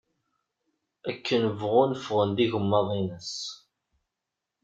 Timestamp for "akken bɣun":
1.09-1.91